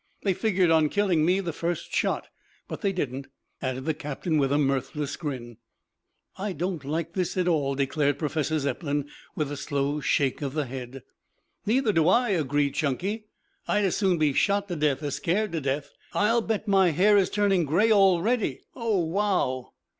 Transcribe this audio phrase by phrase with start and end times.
[0.23, 2.29] They figured on killing me the first shot.
[2.67, 3.27] But they didn't,"
[3.61, 5.57] added the captain with a mirthless grin.
[6.39, 10.65] "I don't like this at all," declared Professor Zepplin with a slow shake of the
[10.65, 11.03] head.
[11.67, 13.27] "Neither do I," agreed Chunky.
[13.67, 15.91] "I'd as soon be shot to death as scared to death.
[16.13, 18.61] I'll bet my hair is turning gray already.
[18.75, 19.73] Oh, wow!"